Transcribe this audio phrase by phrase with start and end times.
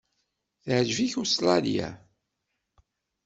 [0.63, 1.89] Teɛjeb-ik Ustṛalya?